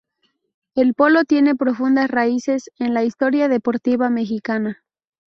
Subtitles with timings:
[0.73, 4.83] El polo tiene profundas raíces en la historia deportiva mexicana.